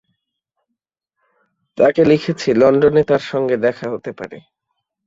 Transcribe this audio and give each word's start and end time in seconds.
তাঁকে 1.77 2.01
লিখেছি, 2.05 2.49
লণ্ডনে 2.53 3.01
তাঁর 3.03 3.23
সঙ্গে 3.31 3.55
দেখা 3.57 3.85
হতে 3.89 4.11
পারে। 4.13 4.37